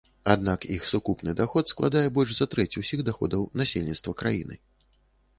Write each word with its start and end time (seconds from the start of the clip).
Аднак 0.33 0.63
іх 0.75 0.85
сукупны 0.91 1.33
даход 1.41 1.65
складае 1.73 2.03
больш 2.15 2.31
за 2.37 2.47
трэць 2.53 2.79
усіх 2.81 3.03
даходаў 3.09 3.45
насельніцтва 3.61 4.15
краіны. 4.23 4.57